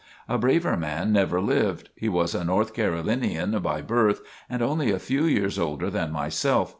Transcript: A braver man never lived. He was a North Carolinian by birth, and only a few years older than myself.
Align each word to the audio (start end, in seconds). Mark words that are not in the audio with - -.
A 0.27 0.39
braver 0.39 0.75
man 0.75 1.11
never 1.13 1.39
lived. 1.39 1.89
He 1.95 2.09
was 2.09 2.33
a 2.33 2.43
North 2.43 2.73
Carolinian 2.73 3.59
by 3.59 3.81
birth, 3.83 4.21
and 4.49 4.63
only 4.63 4.89
a 4.89 4.97
few 4.97 5.25
years 5.25 5.59
older 5.59 5.91
than 5.91 6.11
myself. 6.11 6.69